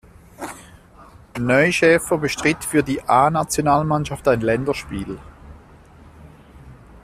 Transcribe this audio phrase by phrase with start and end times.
[1.37, 5.19] Neuschäfer bestritt für die A-Nationalmannschaft ein Länderspiel.